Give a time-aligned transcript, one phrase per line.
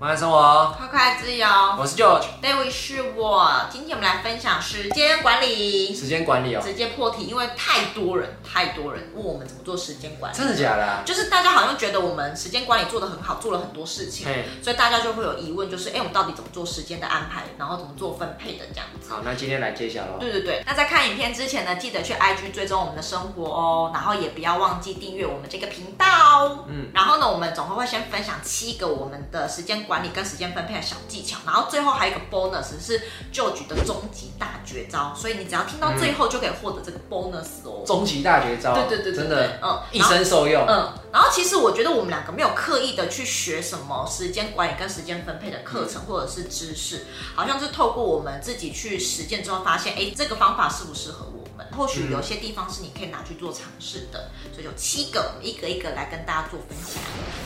[0.00, 0.72] 慢生活，
[1.20, 1.46] 自由。
[1.76, 3.50] 我是 George，David 是我。
[3.70, 5.92] 今天我们来分享时间管理。
[5.94, 10.36] 时间管理哦，直接破题，因为太多人太多人问我们怎么做时间管理。
[10.36, 11.02] 真的假的啊？
[11.04, 14.28] 就是大家好像觉得我们时间管理做得很好，做了很多事情，
[14.62, 19.10] 所以大家就会有疑问，就是哎，我们到底怎么做时间的安排，然后怎么做分配的这样子。
[19.10, 20.18] 好，那今天来揭晓喽。
[20.20, 26.64] 对对对，那在看影片之前呢，记得去 IG 追踪我们的生活哦，然后也不要忘记订阅我们这个频道。
[26.68, 30.82] 嗯，然后呢，我们总会会先分享七个我们的时间管理跟时间分配的。
[30.88, 33.00] 小技巧，然后最后还有一个 bonus 是
[33.32, 37.82] George 的终极大绝招，所以你只要听到最后就可以获得这个 bonus 哦。
[37.86, 40.64] 终极大绝招，对对对，真的，嗯，一生受用。
[40.68, 51.66] 嗯，然后其实我觉得我们两个没有刻意的去学什么时间管理跟时间分配的课程或者是知识，好像是透过我们自己去实践之后发现，哎，这个方法适不适合我们？
[51.76, 54.30] 或许有些地方是你可以拿去做尝试的。
[54.52, 57.00] 所以有七个，一个一个来跟大家做分享。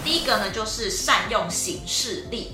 [0.05, 2.53] 第一个呢，就是善用行事历。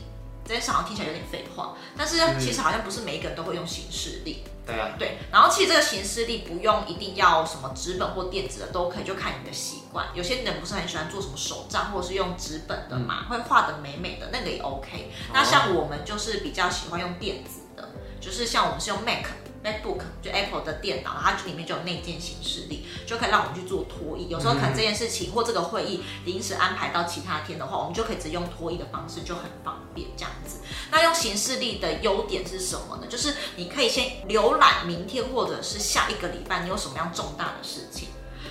[0.48, 4.42] 这些好像听起来有点废话，但是其实好像不是每一个人都会用行事历。
[4.67, 5.19] 对啊，对。
[5.31, 10.06] 然后其实这个行事历不用一定要什么纸本或电子的都可以，就看你的习惯。
[10.14, 15.11] 有些人不是很喜欢做什么手账，或者是用纸本的嘛，会画的美美的，那个也 OK。
[15.33, 17.89] 那像我们就是比较喜欢用电子的，
[18.20, 19.25] 就是像我们是用 Mac。
[19.64, 24.28] MacBook 就 Apple 的电脑，它里面就有内建行事历，就可以让我们去做拖延。
[24.28, 30.59] 有时候可能这件事情或这个会议临时安排到其他天的话，我们就可以直接用拖延的方式，就很方便这样子。
[30.91, 33.06] 那用形式力的优点是什么呢？
[33.09, 38.09] 就是你可以先浏览明天或者是下一个礼拜你有什么样重大的事情，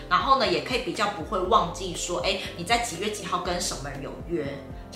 [0.09, 4.45] 然后呢，也可以比较不会忘记说，哎，你在几月几号跟什么人有约。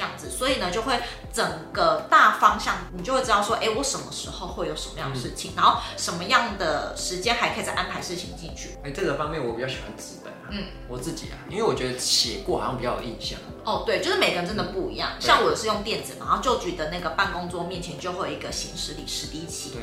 [0.01, 0.99] 这样子，所以呢，就会
[1.31, 8.79] 整个大方向，你就会知道说，哎，我什么时候会有什么样的事情，嗯、然后什么样的时间还可以再安排事情进去。
[8.83, 13.37] 哎，这个方面我比较喜欢纸本啊，嗯，我自己啊，因为我觉得写过好像比较有印象。
[13.63, 15.11] 哦，对，就是每个人真的不一样。
[15.19, 19.81] 嗯、像我是用电子嘛，然后就举的那个办公桌面前就会有一个行事历，实体起的，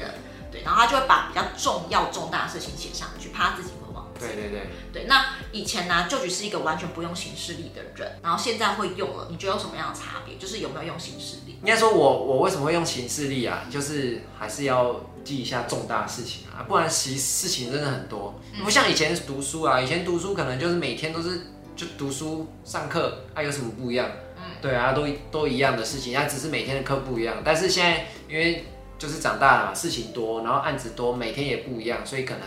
[0.51, 3.71] 对，对，然后他就会把比较重要重大的事情写上去，怕他自己。
[4.19, 4.61] 对对对
[4.93, 10.37] 对，那以前呢、啊，就只是一个完全不用行事力的人，然后现在会用了，你觉得有什么样的差别？
[10.37, 11.57] 就是有没有用行事力？
[11.63, 13.65] 应该说我，我我为什么会用行事力啊？
[13.71, 21.41] 就是还是要记一下重大事情啊，不然其事情真的很多，不像以前读书啊，以前读书可能就是每天都是
[21.77, 24.09] 就读书上课，啊有什么不一样？
[24.37, 27.37] 嗯，对啊，都都一样的事情，啊只是每天的课不一样。
[27.45, 28.65] 但是现在因为
[28.99, 32.43] 就是长大了嘛，事情多，然后案子多，每天也不一样，所以可能。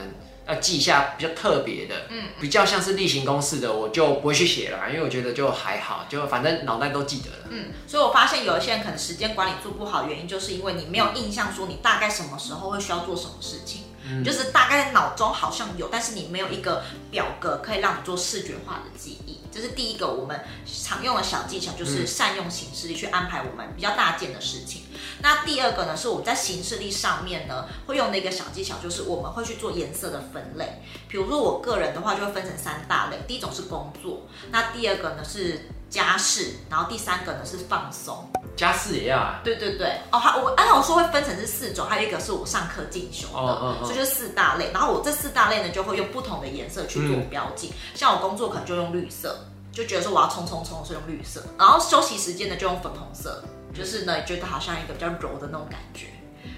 [0.51, 7.45] 要记一下比较特别的，嗯，比较像是例行公事的，我就不会去写了，因为我觉得就还好，就反正脑袋都记得了。
[7.49, 19.39] 嗯，所以我发现有一些人可能时间管理做不好，原因就是因为你没有印象说你大概什么时候会需要做什么事情，嗯，就是大概脑中好像有，但是你没有一个表格可以让你做视觉化的记忆。
[19.53, 24.83] 这是第一个我们常用的小技巧，就是善用形式力去安排我们比较大件的事情。
[25.21, 30.81] 那第二个呢，是我们在行事历上面呢会用的一个小技巧，就是我们会去做颜色的分类。
[31.07, 33.17] 比如说我个人的话，就会分成三大类。
[33.27, 34.21] 第一种是工作，
[34.51, 38.27] 那第二个呢是家事，然后第三个呢是放松。
[38.55, 39.41] 家事也要啊？
[39.43, 39.97] 对对对。
[40.11, 44.71] 哦，好，我按照我说会分成是四种，还有一个是我上课进修的，哦哦哦，所以就是四大类。
[44.73, 47.69] 然后我这四大类呢，就会用不同的颜色去做标记。
[47.69, 49.37] 嗯、像我工作可能就用绿色，
[49.71, 51.43] 就觉得说我要冲冲冲，所以用绿色。
[51.57, 53.43] 然后休息时间呢，就用粉红色。
[53.73, 56.07] 就是呢，觉得好像一个比较柔的那种感觉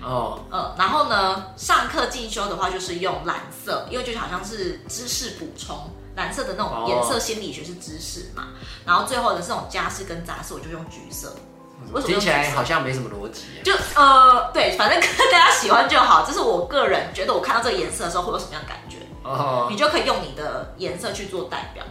[0.01, 8.47] 哦，嗯，然后呢，上课进修的话就是用蓝色，因为就好像是知识补充，蓝色的那种颜色心理学是知识嘛。
[8.85, 11.35] 然后最后的这种家事跟杂事，我就用橘色。
[11.91, 13.61] 为什么听起来好像没什么逻辑啊？
[13.63, 16.25] 就呃，对，反正大家喜欢就好。
[16.25, 18.97] 这是我个人觉得，我看到这个颜色的时候会有什么样的感觉？
[19.23, 21.83] 哦，你就可以用你的颜色去做代表。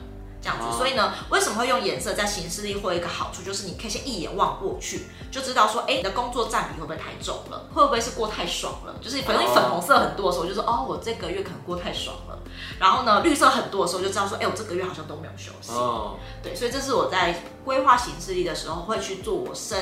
[0.43, 2.75] 这样子，所以呢，为什么会用颜色在行事历？
[2.75, 7.69] 会有一个好处，就是你可以先一眼望过去，就知道说，哎，你的工作占比会不会太重了？
[7.73, 8.97] 会不会是过太爽了？
[9.01, 12.39] 就是反正你粉红色很多的时候，就说，哦，我这个月可能过太爽了。
[12.81, 15.71] 然后呢，绿色很多的时候，就知道说，哎，我这个月好像都没有休息。
[15.73, 19.79] 哦，对，所以这是我在规划行事历的时候会去做我生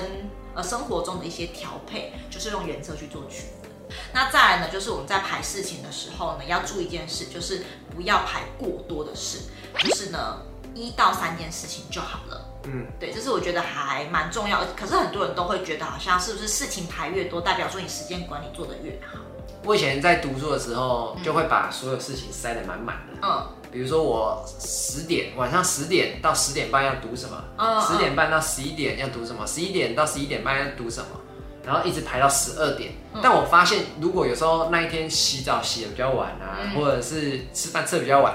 [0.54, 3.70] 呃生活中的一些调配，就是用颜色去做区分。
[4.12, 7.64] 那再来呢，就是我们在排事情的时候呢，要注意一件事，就是
[7.94, 9.38] 不要排过多的事，
[9.78, 10.42] 就是呢。
[10.74, 12.46] 一到三件事情就好了。
[12.64, 14.60] 嗯，对，这是我觉得还蛮重要。
[14.76, 19.18] 可是很多人都会觉得，好像是不是事情排越多，代表说你时间管理做得越好？
[19.64, 23.18] 我以前在读书的时候，就会把所有事情塞得满满的。
[23.22, 31.20] 嗯，比如说我十点晚上十点到十点半要读什么，嗯，十点半到十一点要读什么，十一点到十一点半要读什么，
[31.64, 32.92] 然后一直排到十二点。
[33.14, 38.34] 嗯，但我发现，如果有时候那一天洗澡洗得比较晚啊，嗯，或者是吃饭吃得比较晚。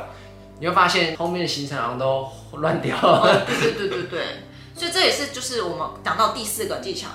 [0.60, 3.46] 你会发现后面的行程好像都乱掉 了。
[3.46, 4.26] 对对对对对，
[4.76, 7.10] 所以这也是就是我们讲到第四个技巧，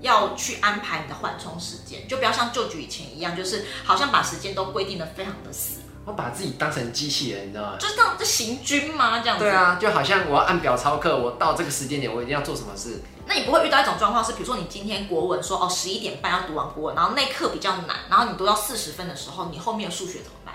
[0.00, 5.80] 要去安排你的缓冲时间，就不要像旧局以前一样，就是好像把时间都规定的非常的死。
[6.06, 7.76] 我把自己当成机器人，你知道吗？
[7.80, 9.18] 就是当这行军吗？
[9.18, 9.44] 这样子。
[9.44, 13.02] 对啊，就好像我要按表操课，我到这个时间点，我一定要做什么事。
[13.26, 20.45] 那你不会遇到一种状况是，比如说你今天国文说哦十一点半要读完国文，然后那课比较难，然后你读到四十分的时候，你后面的数学怎么办？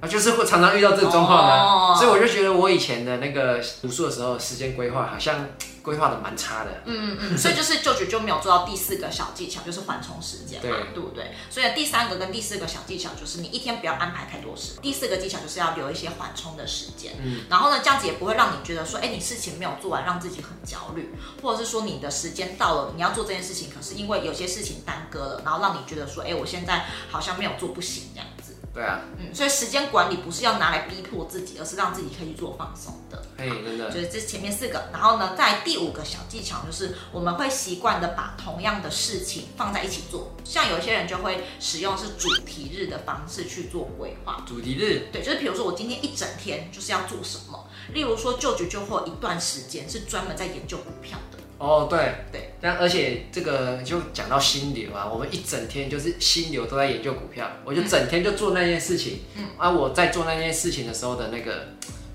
[0.00, 5.46] 啊，就是会常常遇到这种状况呢，所以我就觉得我以前的那个读书的时候，时间规划好像。
[5.82, 11.32] 规划的蛮差的，嗯嗯嗯，所以就是就局就没有做到第四个小技巧，就是缓冲时间嘛，对，对不对？
[11.48, 28.39] 所以第三个跟第四个小技巧就是你一天不要安排太多事，第四个技巧就是要留一些缓冲的时间，嗯，然后呢，这样子也不会让你觉得说，哎，你事情没有做完，让自己很焦虑，或者是说你的时间到了，你要做这件事情，可是因为有些事情耽搁了，然后让你觉得说，哎，我现在好像没有做不行这样子。
[28.72, 33.20] 对啊，嗯，所以时间管理不是要拿来逼迫自己，而是让自己可以去做放松的。
[33.36, 44.44] 哎，真的，就是这是前面四个，然后呢，在第五个小技巧就是我们会习惯的把同样的事情放在一起做，像有一些人就会使用是主题日的方式去做规划。
[44.46, 51.39] 主题日，对，就是比如说我今天一整天就是要做什么，例如说就局就会有一段时间是专门在研究股票的。
[51.60, 61.68] 哦，对对，但而且这个就讲到心流啊，我们一整天就是心流都在研究股票，我就整天就做那件事情，嗯，啊，我在做那件事情的时候的那个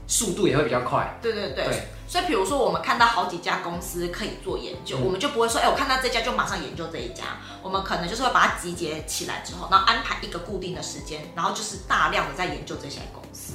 [0.08, 1.20] 速度也会比较快。
[1.22, 1.88] 对对对，对。
[2.08, 13.54] 所以比如说我们看到好几家公司可以做研究，嗯、我们就不会说，哎，我看到这家就马上研究这一家，我们可能就是会把它集结起来之后，然后安排一个固定的时间，然后就是大量的在研究这些公司。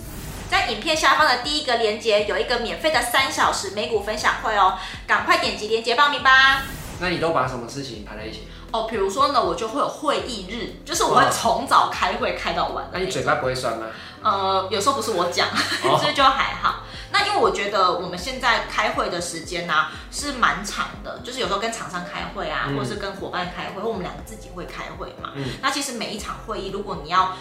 [0.51, 4.77] 在影片下方的第一个链接有一个免费的三小时美股分享会哦，
[5.07, 6.63] 赶快点击链接报名吧。
[6.99, 8.49] 那你都把什么事情排在一起？
[8.73, 12.91] 哦，比如说呢，我就会有会议日，就是我会从早开会开到晚。
[12.93, 13.87] 那你嘴巴不会酸吗？
[14.23, 15.47] 呃，有时候不是我讲，
[15.83, 16.81] 所以就还好。
[17.13, 25.31] 那因为我觉得我们现在开会的时间呢、啊、是蛮长的，就是有时候跟厂商开会啊，嗯、或者是跟伙伴开会，或我们两个自己会开会嘛。
[25.35, 25.45] 嗯。
[25.63, 27.37] 那其实每一场会议，如果你要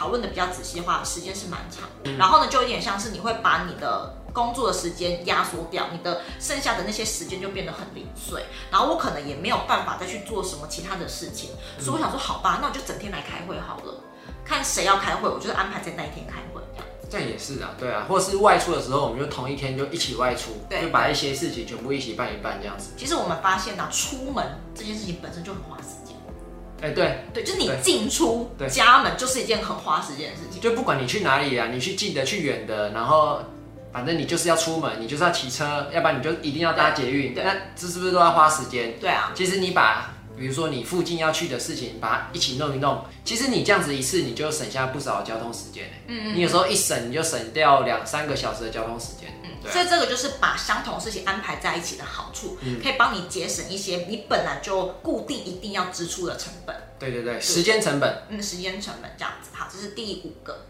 [0.00, 2.10] 讨论的比较仔细的话，时间是蛮长的。
[2.16, 8.46] 然后呢，就有点像是你会把你的工作的时间压缩掉，你的剩下的那些时间就变得很零碎。
[8.70, 13.92] 然后我可能也没有办法再去做什么其他的事情，所以我想说，好吧，那我就整天来开会好了。
[14.42, 16.62] 看谁要开会，我就安排在那一天开会
[17.10, 17.28] 这样。
[17.28, 22.92] 也是啊，对啊，或者是外出的时候，我们就同一天就一起外出，对，就把一些事情全部一起办一办这样子。
[22.96, 26.09] 其实我们发现呢、啊，出门这件事情本身就很花时间。
[26.82, 30.60] 哎，欸、对对，就是你进出家门就是一件很花时间的事情。
[30.60, 33.40] 就不管你去哪里啊，你去近的去远的，然后
[33.92, 37.34] 反正你就是要出门，你就是要骑车，要不然你就一定要搭捷运。
[37.34, 38.98] 对，那这是不是都要花时间？
[39.00, 39.32] 对啊。
[39.34, 46.02] 其实你把，比如说你附近要去的事情，把它一起弄一弄，其实你这样子一次，你就省下不少交通时间。
[46.06, 46.34] 嗯，嗯。
[46.34, 49.28] 你有时候一省，你就省掉两三个小时的交通时间。
[49.62, 56.74] 对所以这个就是把相同的事情安排在一起的好处，嗯、可以帮你节省一些你本来就固定一定要支出的成本。
[56.98, 58.22] 对对对，对时间成本。
[58.30, 59.50] 嗯，时间成本这样子。
[59.52, 60.64] 好，这是第五个。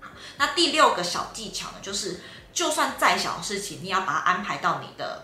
[0.00, 2.20] 好，那第六个小技巧呢，就是
[2.52, 5.22] 就算再小的事情，你要把它安排到你的。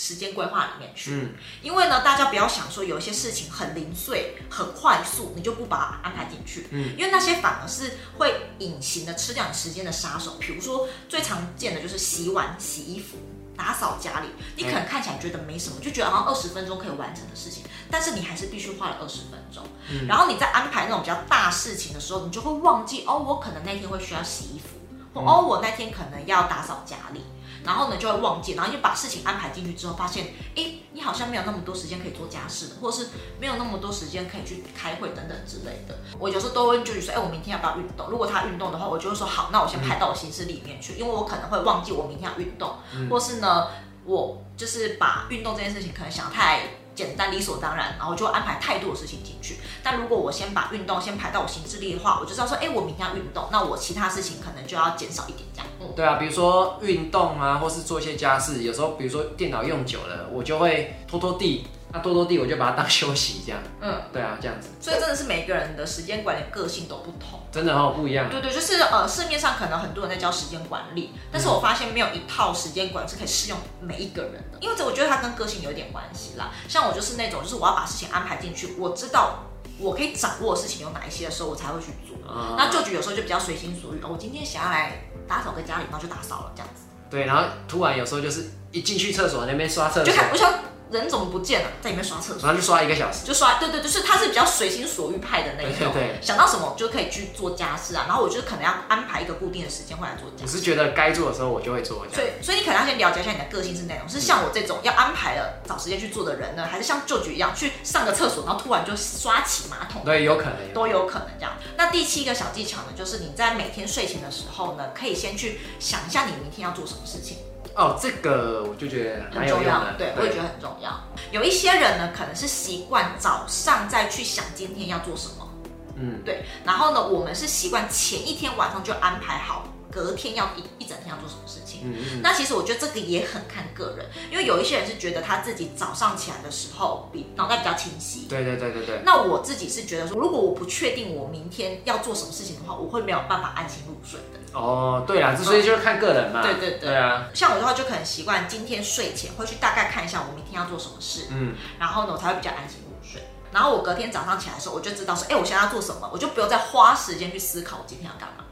[0.00, 10.36] 时间规划里面去，嗯，因为呢，大家不要想说有一些事情很零碎、很快速，你就不把它安排进去，嗯，因为那些反而是会隐形的吃掉你时间的杀手。
[10.38, 13.16] 比如说最常见的就是洗碗、洗衣服、
[13.56, 19.64] 打扫家里，你可能看起来觉得没什么，就觉得好像二十分钟可以完成的事情，但是你还是必须花了二十分钟。
[19.90, 24.78] 嗯，然后你在安排那种比较大事情的时候，你就会忘记哦，我可能那天会需要洗衣服，
[25.12, 27.24] 或哦，我那天可能要打扫家里。
[27.64, 33.08] 然后呢，就会忘记，然后就把事情安排进去之后，发现，哎，你好像没有那么多时间可以做家事，或是
[33.40, 35.98] 没有那么多时间可以去开会等等之类的。
[36.18, 38.08] 我有时候都会问舅舅说，哎，我明天要不要运动？
[38.08, 42.76] 如果他运动的话，我就会说好，那我先排到我行事里面去，因为我可能会忘记我明天要运动，
[43.10, 43.68] 或是呢，
[44.04, 46.62] 我就是把运动这件事情可能想太
[46.98, 49.58] 简单理所当然，然后就安排太多的事情进去。
[49.84, 55.68] 但如果我先把运动先排到我行事历的话，我就知道说，哎，我明天要运动，那我其他事情可能就要减少一点这样。
[55.80, 61.68] 嗯，对啊，比如说运动啊，或是做一些家事，有时候比如说电脑用久了，我就会拖拖地。
[61.92, 63.60] 那多多地，我就把它当 休息这样。
[63.80, 64.68] 嗯，对啊，这样子。
[64.80, 68.28] 所以真的是每个人的时间管理个性都不同，真的哦，不一样。
[68.28, 76.50] 对对，就是呃，市面上可能很多人在教时间管理，但是我发现没有一套时间管理是可以适用每一个人的，因为这我觉得它跟个性有点关系啦。
[76.68, 79.44] 像我就是那种，就是我要把事情安排进去，我知道
[79.78, 82.16] 我可以掌握的事情有哪一些的时候，我才会去做。
[82.30, 86.82] 嗯、那就局有时候就比较随心所欲，我今天想要来打扫个家里，然后就打扫了这样子。
[87.08, 90.52] 对，然后突然有时候就是一进去厕所那边刷厕所，就看我想。
[90.90, 91.68] 人怎么不见了？
[91.80, 98.04] 在里面刷厕所，然后就刷一个小时，就刷，对对，就是他是比较随心所欲派的那一种，对想到什么就可以去做家事啊。
[98.08, 100.42] 然后我就可能要安排一个固定的时间会来做家事。
[100.42, 110.02] 我是觉得该做的时候我就会做，所以所以你可能要先了解一下你的个性是哪种，是像我这种要安排了找时间去做的人呢，还是像舅舅一样去上个厕所，然后突然就刷起马桶？
[110.04, 111.52] 对，有可能，都有可能这样。
[111.76, 117.38] 那第七个小技巧呢，就是你在每天睡前的时候呢，可以先去想一下你明天要做什么事情。
[117.74, 120.90] 哦，这个我就觉得很重要，对，我也觉得很重要。
[121.30, 125.48] 有一些人呢，可能是习惯早上再去想今天要做什么，
[125.96, 126.44] 嗯，对。
[126.64, 131.80] 然后呢，我们是习惯前一天晚上就安排好，隔天要一一整天要做什么事情。
[131.84, 132.20] 嗯嗯。
[132.22, 138.26] 那其实我觉得这个也很看个人，因为有一些人是觉得他自己早上起来的时候比脑袋比较清晰。
[138.28, 139.02] 对对对对对。
[139.04, 144.58] 那我自己是觉得说，如果我不确定我明天要做什么事情的话，我会没有办法安心入睡的。
[144.58, 146.42] 哦，对啦，这所以就是看个人嘛。
[146.42, 147.28] 对对对，对啊。
[147.34, 153.22] 像我的话，就可能习惯今天睡前会去大概看一下我明天要做什么事，嗯，然后呢，我才会比较安心入睡。
[153.52, 158.44] 然后我隔天早上起来的时候，我就知道说，哎，我现在要做什么，我就不用再花时间去思考我今天要干嘛。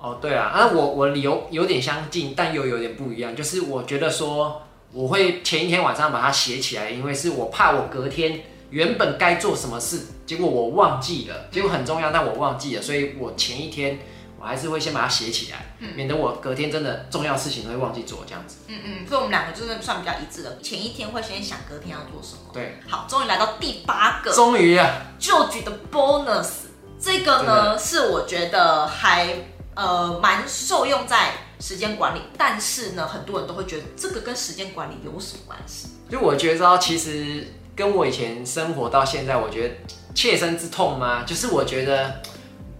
[0.00, 4.62] 哦，对啊，啊，我我理由有点相近，但又有点不一样，就是我觉得说，
[4.92, 8.40] 我会前一天晚上把它写起来，因为是我怕我隔天
[8.70, 13.98] 原本该做什么事，结果我忘记了，结果很重要，但我忘记了，所以我前一天。
[14.40, 18.58] 我还是会先把它写起来，嗯，免得我隔天真的重要事情会忘记做这样子。
[18.68, 22.42] 嗯嗯，所以我们两个就是算比较一致的，前一天会先想隔天要做什么。
[22.52, 24.88] 对，好，终于来到第八个，终于啊，
[25.18, 26.50] 就局的 bonus，
[27.00, 29.26] 这个呢是我觉得还
[29.78, 35.88] 呃蛮受用在时间管理，但是呢很多人都会觉得这个跟时间管理有什么关系？
[36.10, 39.74] 就我觉得其实跟我以前生活到现在，我觉得
[40.14, 41.22] 切身之痛吗？
[41.22, 42.20] 就是我觉得。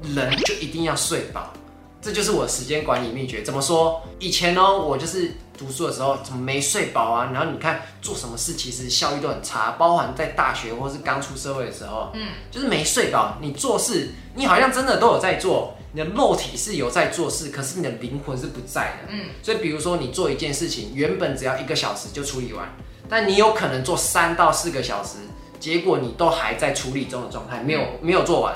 [0.00, 1.52] 人就一定要睡饱，
[2.00, 3.42] 这就是我时间管理秘诀。
[3.42, 4.00] 怎么说？
[4.20, 7.30] 以前呢，我就是读书的时候怎么没睡饱啊？
[7.34, 13.38] 然后你看做什么事其实效率都很差，包含在大学或是刚出社会的时候，嗯，就是没睡饱。
[13.40, 19.12] 你做事，你好像真的都有在做，你的肉体是有在做事，可是你的灵魂是不在的。
[19.12, 22.68] 嗯，所以比如说你做一件事情，原本只要一个小时就处理完，
[23.08, 25.18] 但你有可能做三到四个小时，
[25.58, 28.54] 结果你都还在处理中的状态，没有没有做完。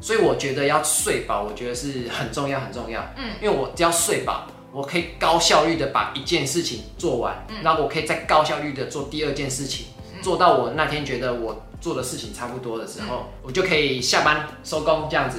[0.00, 3.00] 所以我觉得要睡饱，我觉得是很重要很重要。
[3.16, 15.38] 嗯，因为我只要睡饱，我可以高效率的把一件事情做完，嗯，然后我可以再高效率的做第二件事情，嗯，做到我那天觉得我做的事情差不多的时候，嗯，我就可以下班收工这样子。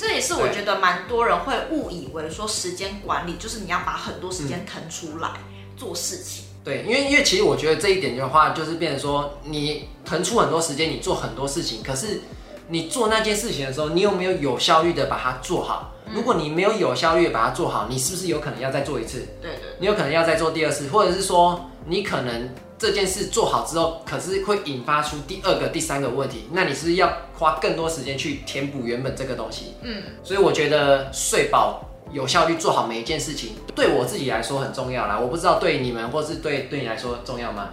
[0.00, 5.28] 这也是我觉得蛮多人会误以为说时间管理就是你要把很多时间腾出来
[5.76, 6.44] 做事情。
[6.46, 12.22] 嗯，对，因为因为其实我觉得这一点的话，就是变成说你腾出很多时间，你做很多事情，可是。
[12.72, 15.92] 你做那件事情的时候，你有没有有效率的把它做好？
[16.14, 19.26] 如果你没有有效率的把它做好，你是不是有可能要再做一次？
[19.42, 19.74] 对对。
[19.80, 22.48] 你有可能要再做第二次，或者是说你可能
[22.80, 29.74] 这件事做好之后，可是会引发出第二个、第三个问题，那你是不是要花更多时间去填补原本这个东西？
[29.82, 30.02] 嗯。
[30.24, 35.18] 所以我觉得睡饱、有效率做好每一件事情，对我自己来说很重要啦。
[35.20, 37.68] 我不知道对你们或是对对你来说重要吗？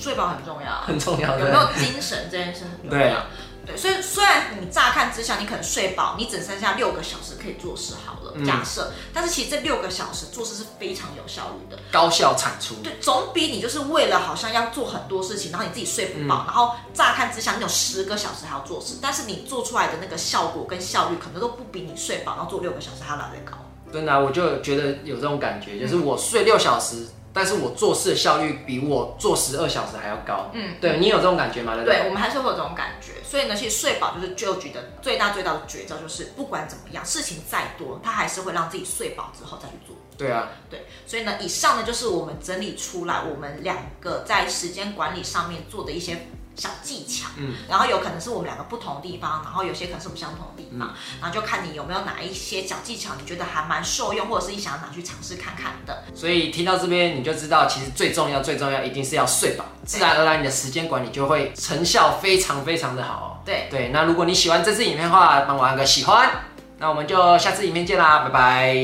[0.00, 1.36] 睡饱很重要，很重要。
[1.36, 3.26] 有没有精神这件事很重要。
[3.66, 3.76] 对。
[3.76, 12.74] 所以虽然你乍看之下你可能睡饱，你只剩下六个小时可以做事好了，假设，嗯，但是其实这六个小时做事是非常有效率的，高效产出。
[12.82, 23.56] 对，总比你就是为了好像要做很多事情，然后你自己睡不饱，嗯，然后乍看之下你有十个小时还要做事，但是你做出来的那个效果跟效率可能都不比你睡饱然后做六个小时还要来得高。
[23.92, 27.06] 真的啊，我就觉得有这种感觉，就是我睡六小时。
[27.32, 30.50] 但是我做事的效率比我做十二小时还要高。
[30.52, 31.74] 嗯，对，你有这种感觉吗？
[31.76, 33.12] 对，对，我们还是会有这种感觉。
[33.24, 39.96] 所以呢，其实睡饱就是 George 的最大最大的绝招，就是不管怎么样，事情再多，他还是会让自己睡饱之后再去做。
[40.18, 40.86] 对啊，对。
[41.06, 46.26] 所以呢，以上呢就是我们整理出来我们两个在时间管理上面做的一些。
[46.54, 56.04] 小技巧，嗯，然后有可能是我们两个不同的地方，然后有些可能是我们相同的地方，嗯，然后就看你有没有哪一些小技巧，你觉得还蛮受用，或者是你想要拿去尝试看看的。
[56.14, 63.42] 所以听到这边你就知道，其实最重要、最重要一定是要睡饱，自然而然你的时间管理就会成效非常非常的好。
[63.44, 66.30] 对对，那如果你喜欢这支影片的话，帮我按个喜欢，
[66.78, 68.76] 那我们就下次影片见啦，拜拜。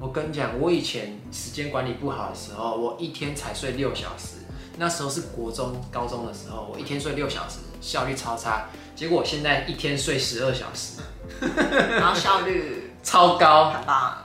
[0.00, 4.46] 我跟你讲，我以前时间管理不好的时候，我一天才睡六小时。
[4.78, 8.64] 那时候是国中、高中的时候，我一天睡六小时，效率超差。
[8.94, 11.00] 结果我现在一天睡十二小时，
[11.98, 14.16] 然后效率超高，很棒。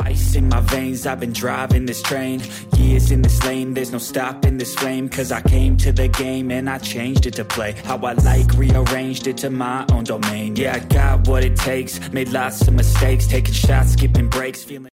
[0.00, 2.40] Ice in my veins, I've been driving this train.
[2.76, 5.08] Years in this lane, there's no stopping this flame.
[5.08, 7.76] Cause I came to the game and I changed it to play.
[7.84, 10.56] How I like, rearranged it to my own domain.
[10.56, 14.82] Yeah, I got what it takes, made lots of mistakes, taking shots, skipping breaks, feeling.